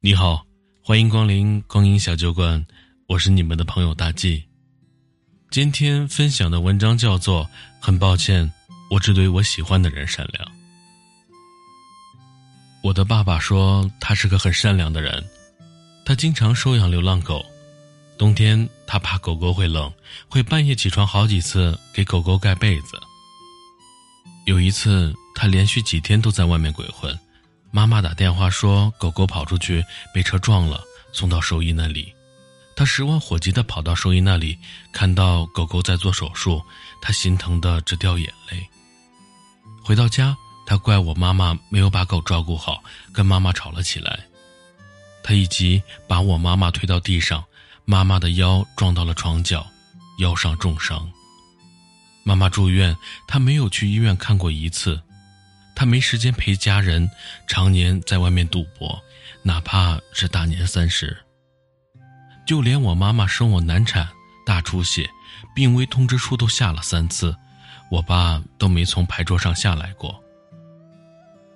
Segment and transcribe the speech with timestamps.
[0.00, 0.46] 你好，
[0.80, 2.64] 欢迎光临光阴小酒馆，
[3.08, 4.44] 我是你们的朋友大 G。
[5.50, 7.44] 今天分享的文章叫做
[7.80, 8.48] 《很抱歉，
[8.92, 10.48] 我只对我喜欢的人善良》。
[12.84, 15.28] 我的爸爸说他是个很善良的人，
[16.04, 17.44] 他经常收养流浪狗。
[18.16, 19.92] 冬天他怕狗狗会冷，
[20.28, 22.96] 会半夜起床好几次给狗狗盖被子。
[24.46, 27.18] 有一次，他连续几天都在外面鬼混。
[27.70, 30.82] 妈妈打电话说，狗狗跑出去被车撞了，
[31.12, 32.12] 送到兽医那里。
[32.74, 34.56] 他十万火急地跑到兽医那里，
[34.92, 36.62] 看到狗狗在做手术，
[37.02, 38.66] 他心疼得直掉眼泪。
[39.82, 44.20] 回到家，他怪我妈妈没有把狗照顾好，跟妈妈吵了起来。
[45.22, 47.44] 他一急把我妈妈推到地上，
[47.84, 49.66] 妈妈的腰撞到了床角，
[50.20, 51.10] 腰上重伤。
[52.22, 55.00] 妈妈住院，他没有去医院看过一次。
[55.78, 57.08] 他没时间陪家人，
[57.46, 59.00] 常年在外面赌博，
[59.44, 61.16] 哪怕是大年三十。
[62.44, 64.08] 就连我妈妈生我难产、
[64.44, 65.08] 大出血、
[65.54, 67.32] 病危通知书都下了三次，
[67.92, 70.20] 我爸都没从牌桌上下来过。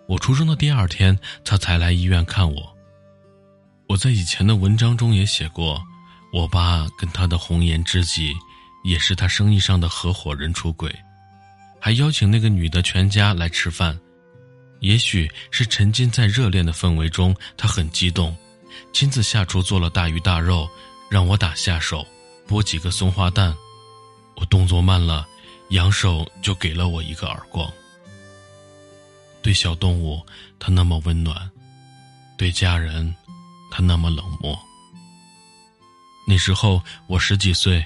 [0.06, 2.76] 我出生的第二天，他才来医院看我。
[3.88, 5.82] 我在以前的文章中也写过，
[6.32, 8.32] 我爸跟他的红颜知己，
[8.84, 10.94] 也是他生意上的合伙人出轨，
[11.80, 13.98] 还邀请那个女的全家来吃饭。
[14.82, 18.36] 也许是沉浸在热恋的氛围中，他很激动，
[18.92, 20.68] 亲自下厨做了大鱼大肉，
[21.08, 22.04] 让我打下手，
[22.48, 23.54] 剥几个松花蛋。
[24.34, 25.24] 我动作慢了，
[25.70, 27.72] 扬手就给了我一个耳光。
[29.40, 30.20] 对小动物，
[30.58, 31.36] 他那么温暖；
[32.36, 33.14] 对家人，
[33.70, 34.58] 他那么冷漠。
[36.26, 37.84] 那时候我十几岁，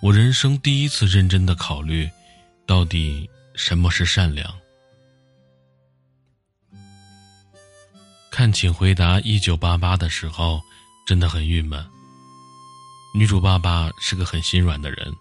[0.00, 2.08] 我人生第一次认真的考虑，
[2.66, 4.50] 到底什么是善良。
[8.34, 10.60] 看，请回答一九八八的时候，
[11.06, 11.86] 真的很郁闷。
[13.14, 15.14] 女主爸爸是个很心软的人，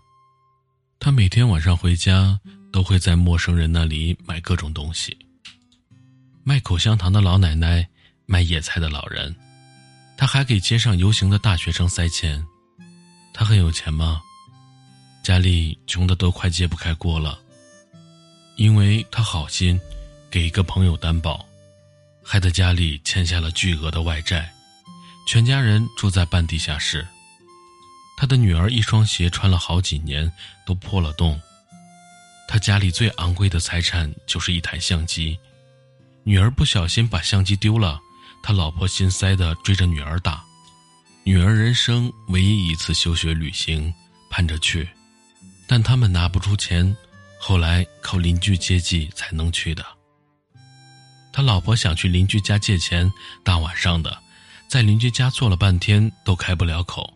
[0.99, 2.39] 他每天晚上回家
[2.71, 5.15] 都会在陌生人那里买各种东西。
[6.43, 7.87] 卖口香糖的老奶奶，
[8.25, 9.35] 卖野菜的老人，
[10.17, 12.43] 他还给街上游行的大学生塞钱。
[13.31, 14.23] 他很有钱吗？
[15.21, 17.37] 家里穷的都快揭不开锅了，
[18.55, 19.79] 因为他好心，
[20.31, 21.45] 给一个朋友担保。
[22.23, 24.51] 害得家里欠下了巨额的外债，
[25.27, 27.05] 全家人住在半地下室。
[28.15, 30.31] 他的女儿一双鞋穿了好几年
[30.65, 31.39] 都破了洞。
[32.47, 35.37] 他家里最昂贵的财产就是一台相机，
[36.23, 37.99] 女儿不小心把相机丢了，
[38.41, 40.43] 他老婆心塞的追着女儿打。
[41.23, 43.93] 女儿人生唯一一次休学旅行，
[44.29, 44.87] 盼着去，
[45.67, 46.95] 但他们拿不出钱，
[47.39, 49.83] 后来靠邻居接济才能去的。
[51.33, 53.11] 他老婆想去邻居家借钱，
[53.43, 54.19] 大晚上的，
[54.67, 57.11] 在邻居家坐了半天都开不了口。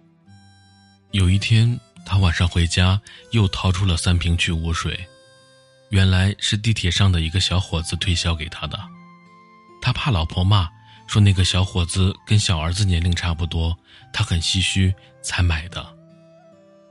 [1.11, 5.07] 有一天，他晚上回家，又掏出了三瓶去污水，
[5.91, 8.79] 原来是地铁上的一个小伙子推销给他的。
[9.83, 10.67] 他怕老婆骂，
[11.05, 13.77] 说那个小伙子跟小儿子年龄差不多，
[14.11, 14.91] 他很唏嘘
[15.21, 15.95] 才买的。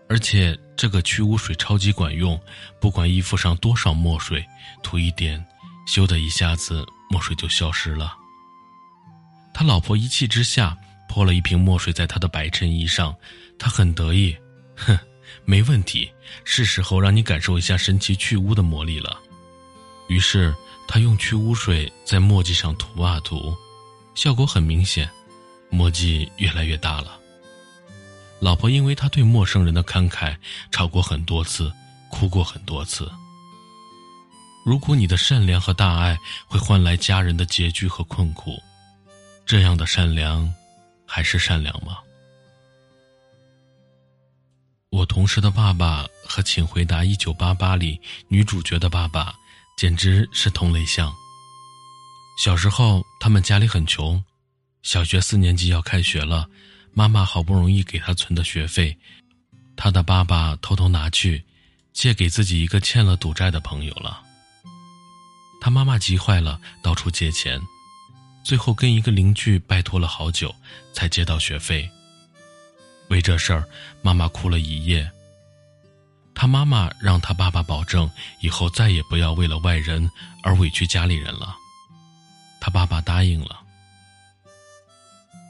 [0.09, 2.41] 而且这个去污水超级管用，
[2.81, 4.47] 不管衣服上多少墨水，
[4.81, 5.45] 涂一点，
[5.89, 6.87] 咻的一下子。
[7.09, 8.17] 墨水就消失了。
[9.55, 10.77] 他老婆一气之下
[11.09, 13.15] 泼了一瓶墨水在他的白衬衣上，
[13.59, 14.37] 他很得意，
[14.77, 14.99] 哼，
[15.45, 16.11] 没问题，
[16.45, 19.19] 是时候让你感受一下神奇去污的魔力了。
[20.09, 20.55] 于是
[20.87, 23.57] 他用去污水在墨迹上涂啊涂，
[24.15, 25.09] 效果很明显，
[25.71, 27.19] 墨迹越来越大了。
[28.39, 30.37] 老婆因为他对陌生人的慷慨，
[30.71, 31.73] 吵过很多次，
[32.11, 33.11] 哭过很多次。
[34.67, 38.61] 如果你的善良和大爱会换来家人的拮据和困苦，
[39.47, 40.53] 这样的善良，
[41.07, 41.99] 还是善良吗？
[44.91, 49.33] 我同事的爸爸和《请回答一九八八》里女主角的爸爸，
[49.77, 51.15] 简直是同类相。
[52.37, 54.21] 小时候，他们家里很穷，
[54.83, 56.45] 小学四年级要开学了，
[56.93, 58.99] 妈妈好不容易给他存的学费，
[59.77, 61.45] 他的爸爸偷偷拿去，
[61.93, 64.25] 借给自己一个欠了赌债的朋友了。
[65.67, 67.61] 他妈妈急坏了，到处借钱，
[68.45, 70.55] 最后跟一个邻居拜托了好久，
[70.93, 71.91] 才借到学费。
[73.09, 73.69] 为这事儿，
[74.01, 75.11] 妈妈哭了一夜。
[76.37, 78.09] 他妈妈让他爸爸保证，
[78.41, 80.09] 以后再也不要为了外人
[80.45, 81.57] 而委屈家里人了。
[82.61, 83.61] 他爸爸答应了。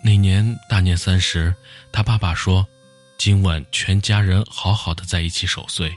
[0.03, 1.55] 那年大年三十，
[1.93, 2.67] 他爸爸说
[3.21, 5.95] ：“今晚全家人好好的在一起守岁。”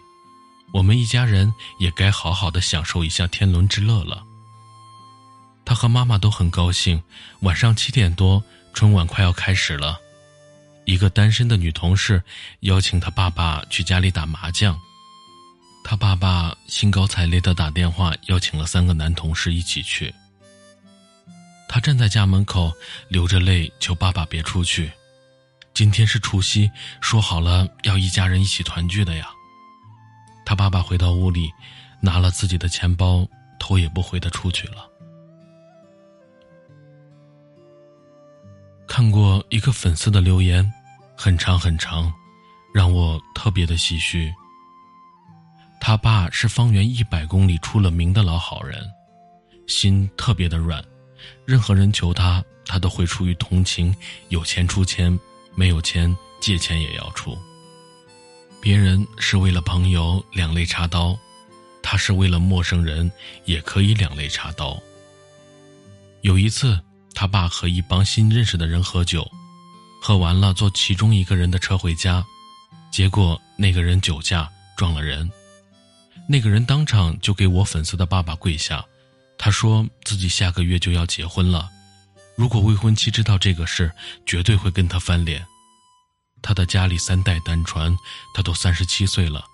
[0.73, 4.23] 我们一家人也该好好的享受一下天伦之乐了。
[5.65, 7.01] 他和妈妈都很高兴。
[7.41, 8.43] 晚上七点多，
[8.73, 9.99] 春晚快要开始了，
[10.85, 12.23] 一个单身的女同事
[12.61, 14.79] 邀请她爸爸去家里打麻将。
[15.83, 20.13] 他爸爸兴高采烈的打电话邀请了三个男同事一起去。
[21.67, 22.71] 他站在家门口，
[23.07, 24.91] 流着泪求爸爸别出去。
[25.73, 26.69] 今天是除夕，
[26.99, 29.29] 说好了要一家人一起团聚的呀。
[30.49, 31.53] 他爸爸回到屋里，
[32.01, 33.23] 拿了自己的钱包，
[33.59, 34.89] 头也不回的出去了。
[38.87, 40.67] 看过一个粉丝的留言，
[41.15, 42.11] 很长很长，
[42.73, 44.33] 让我特别的唏嘘。
[45.79, 48.83] 他爸是方圆一百公里出了名的老好人，
[49.67, 50.83] 心特别的软，
[51.45, 53.95] 任何人求他，他都会出于同情，
[54.29, 55.15] 有钱出钱，
[55.53, 57.37] 没有钱借钱也要出。
[58.61, 61.17] 别人是为了朋友两肋插刀，
[61.81, 63.09] 他是为了陌生人
[63.45, 64.81] 也可以两肋插刀。
[66.21, 66.79] 有一次，
[67.13, 69.29] 他爸和一帮新认识的人喝酒，
[70.01, 72.25] 喝完了坐其中一个人的车回家，
[72.91, 75.29] 结果那个人酒驾撞了人。
[76.27, 78.85] 那个人当场就给我粉丝的爸爸跪下，
[79.37, 81.69] 他说自己下个月就要结婚了，
[82.35, 83.91] 如果未婚妻知道这个事，
[84.25, 85.45] 绝对会跟他翻脸。
[86.41, 87.95] 他的家里三代单传，
[88.33, 89.45] 他都三十七岁了，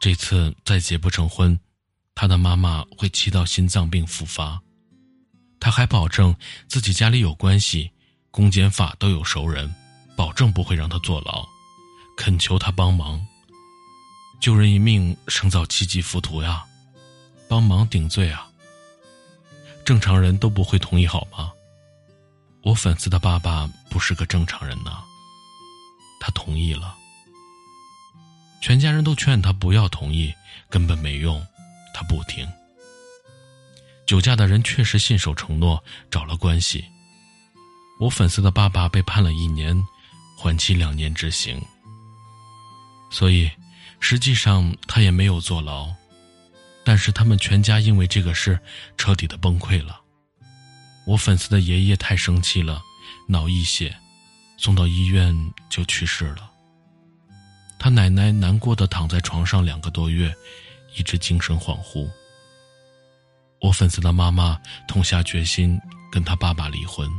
[0.00, 1.58] 这次再结不成婚，
[2.14, 4.60] 他的妈妈会气到心脏病复发。
[5.60, 6.34] 他还保证
[6.68, 7.90] 自己家里有关系，
[8.30, 9.72] 公检法都有熟人，
[10.16, 11.46] 保证不会让他坐牢，
[12.16, 13.24] 恳求他帮忙。
[14.40, 16.64] 救人一命胜造七级浮屠呀，
[17.48, 18.48] 帮忙顶罪啊！
[19.84, 21.52] 正常人都不会同意好吗？
[22.64, 25.04] 我粉丝的爸爸不是个正常人呐，
[26.22, 26.96] 他同意了。
[28.60, 30.32] 全家人都劝他不要同意，
[30.70, 31.44] 根本没用，
[31.92, 32.48] 他不听。
[34.06, 36.84] 酒驾的人确实信守承诺，找了关系。
[37.98, 39.76] 我粉丝的爸爸被判了一年，
[40.38, 41.60] 缓期两年执行。
[43.10, 43.50] 所以。
[44.04, 45.88] 实际上他也没有坐牢，
[46.82, 48.58] 但是他们全家因为这个事
[48.96, 50.00] 彻底的崩溃了。
[51.06, 52.82] 我粉丝的爷爷太生气了，
[53.28, 53.96] 脑溢血，
[54.62, 55.36] 送到医院
[55.68, 56.48] 就去世了。
[57.80, 60.32] 他奶奶难过的躺在床上两个多月，
[60.94, 62.08] 一直精神恍惚。
[63.60, 64.56] 我粉丝的妈妈
[64.86, 65.80] 痛下决心
[66.12, 67.10] 跟他爸爸离婚，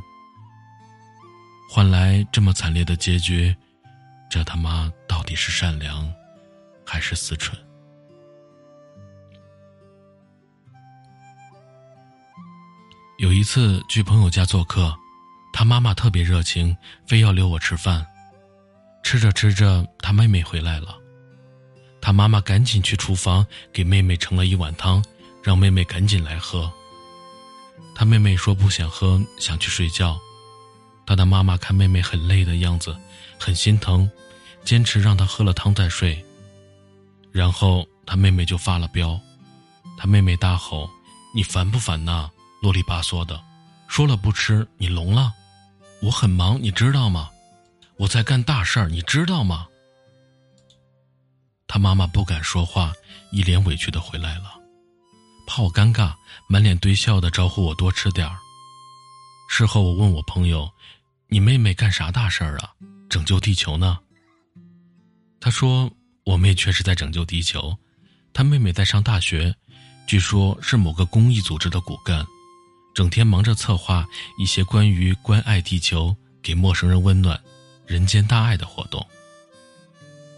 [1.69, 3.53] 换来这么惨烈的结局，
[4.29, 6.09] 这他妈到底是善良？
[6.85, 7.57] 还是死蠢。
[13.17, 14.97] 有一次去朋友家做客，
[15.53, 16.75] 他妈妈特别热情，
[17.07, 18.05] 非要留我吃饭。
[19.03, 20.97] 吃着吃着，他妹妹回来了，
[22.01, 25.03] 他妈妈赶紧去厨房给妹妹盛了一碗汤，
[25.43, 26.69] 让妹妹赶紧来喝。
[27.95, 30.19] 他妹妹说不想喝，想去睡觉。
[31.05, 32.97] 他的妈妈看妹妹很累的样子，
[33.37, 34.09] 很心疼，
[34.63, 36.25] 坚持让她喝了汤再睡。
[37.31, 39.19] 然后他妹妹就发了飙，
[39.97, 40.89] 他妹妹大吼
[41.35, 42.29] ：“你烦不烦呐？
[42.61, 43.39] 啰里吧嗦的，
[43.87, 45.33] 说了不吃你聋了？
[46.03, 47.29] 我很忙，你知道吗？
[47.97, 49.67] 我在干大事儿，你知道吗？”
[51.67, 52.93] 他妈妈不敢说话，
[53.31, 54.53] 一脸委屈的回来了，
[55.47, 56.13] 怕我尴尬，
[56.47, 58.37] 满脸堆笑的招呼我多吃点儿。
[59.49, 60.69] 事后我问我朋友
[61.27, 62.71] ：“你妹妹干啥大事儿啊？
[63.09, 63.99] 拯救地球呢？”
[65.39, 65.91] 他说。
[66.25, 67.77] 我妹确实在拯救地球，
[68.33, 69.53] 她妹妹在上大学，
[70.07, 72.25] 据说是某个公益组织的骨干，
[72.93, 74.05] 整天忙着策划
[74.37, 77.39] 一些关于关爱地球、给陌生人温暖、
[77.85, 79.05] 人间大爱的活动。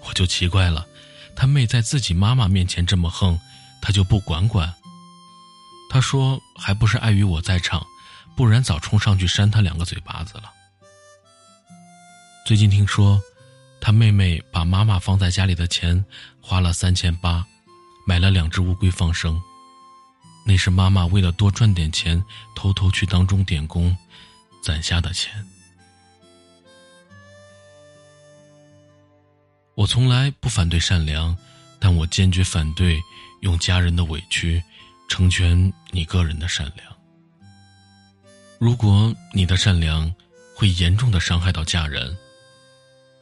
[0.08, 0.88] 我就奇怪了，
[1.36, 3.40] 他妹在自己妈妈面前这么横，
[3.82, 4.74] 他就不管管？
[5.90, 7.86] 他说还不是碍于我在场，
[8.36, 10.52] 不然早冲上去扇他两个嘴巴子了。
[12.46, 13.22] 最近听说。
[13.82, 16.04] 他妹妹把妈妈放在家里的钱
[16.42, 17.46] 花了三千八，
[18.08, 19.40] 买了两只乌龟放生。
[20.46, 22.24] 那是妈妈为了多赚点钱，
[22.56, 23.98] 偷偷去当钟点工
[24.62, 25.46] 攒下的钱。
[29.74, 31.36] 我从来不反对善良，
[31.80, 33.02] 但我坚决反对
[33.42, 34.64] 用家人的委屈
[35.10, 36.96] 成全你个人的善良。
[38.60, 40.14] 如果你的善良
[40.56, 42.18] 会严重的伤害到家人。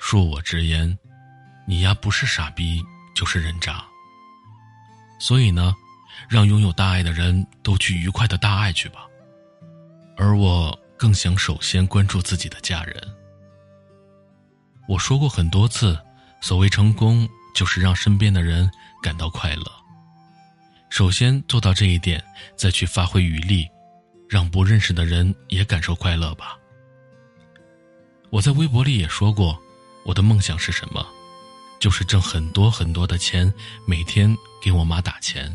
[0.05, 0.99] 恕我直言，
[1.65, 2.83] 你丫不是傻逼
[3.15, 3.81] 就是人渣。
[5.17, 5.73] 所以呢，
[6.29, 9.05] 让拥有大爱的人都去愉快的大爱去吧。
[10.17, 12.95] 而我更想首先关注自己的家人。
[14.87, 15.97] 我说过很多次，
[16.41, 18.69] 所谓成功就是让身边的人
[19.01, 19.63] 感到快乐。
[20.89, 22.23] 首先做到这一点，
[22.55, 23.67] 再去发挥余力，
[24.29, 26.57] 让不认识的人也感受快乐吧。
[28.29, 29.59] 我在微博里也说过，
[30.05, 31.05] 我的梦想是什么？
[31.79, 33.51] 就是挣很多很多的钱，
[33.85, 35.53] 每天给我妈打钱。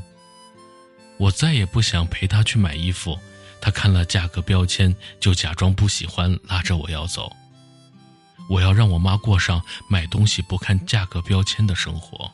[1.18, 3.18] 我再也不想陪她去买衣服，
[3.60, 7.30] 她看了价格标签就假装不喜欢，拉着我要走。
[8.48, 12.30] 我要让我妈过上买东西不看价格标签的生活。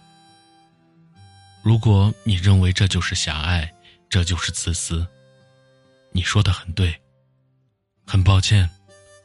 [1.62, 3.72] 如果你认为这就是狭隘，
[4.08, 5.04] 这就是自私，
[6.12, 6.94] 你说的很对。
[8.06, 8.68] 很抱歉，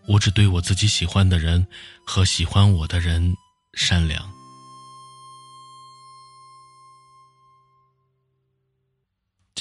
[0.08, 1.68] 我只对我自己喜欢的人
[2.08, 3.36] 和喜欢我的人
[3.74, 4.32] 善良。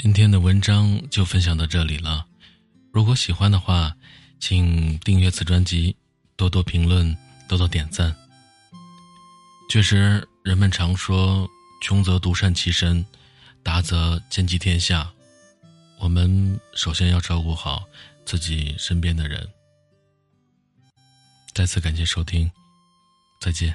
[0.00, 2.24] 今天的文章就分享到这里了。
[2.92, 3.92] 如果喜欢的话，
[4.38, 5.96] 请订阅此专辑。
[6.36, 7.16] 多多评论，
[7.48, 8.14] 多多点赞。
[9.68, 11.50] 确实，人们常说
[11.82, 13.04] “穷则独善其身，
[13.64, 15.10] 达则兼济天下”。
[15.98, 17.84] 我们首先要照顾好
[18.24, 19.48] 自己身边的人。
[21.52, 22.48] 再次感谢收听，
[23.40, 23.74] 再见。